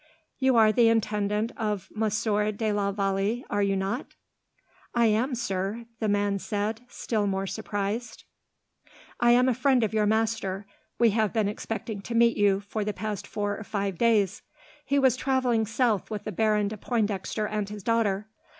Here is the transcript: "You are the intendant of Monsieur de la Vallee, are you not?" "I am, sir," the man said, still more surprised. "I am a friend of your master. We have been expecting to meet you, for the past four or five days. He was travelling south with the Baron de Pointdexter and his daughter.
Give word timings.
"You 0.39 0.55
are 0.55 0.71
the 0.71 0.87
intendant 0.87 1.51
of 1.55 1.87
Monsieur 1.93 2.51
de 2.51 2.73
la 2.73 2.91
Vallee, 2.91 3.45
are 3.51 3.61
you 3.61 3.75
not?" 3.75 4.15
"I 4.95 5.05
am, 5.05 5.35
sir," 5.35 5.85
the 5.99 6.07
man 6.07 6.39
said, 6.39 6.81
still 6.89 7.27
more 7.27 7.45
surprised. 7.45 8.23
"I 9.19 9.29
am 9.33 9.47
a 9.47 9.53
friend 9.53 9.83
of 9.83 9.93
your 9.93 10.07
master. 10.07 10.65
We 10.97 11.11
have 11.11 11.31
been 11.33 11.47
expecting 11.47 12.01
to 12.01 12.15
meet 12.15 12.35
you, 12.35 12.61
for 12.61 12.83
the 12.83 12.93
past 12.93 13.27
four 13.27 13.55
or 13.55 13.63
five 13.63 13.99
days. 13.99 14.41
He 14.85 14.97
was 14.97 15.15
travelling 15.15 15.67
south 15.67 16.09
with 16.09 16.23
the 16.23 16.31
Baron 16.31 16.69
de 16.69 16.77
Pointdexter 16.77 17.47
and 17.47 17.69
his 17.69 17.83
daughter. 17.83 18.27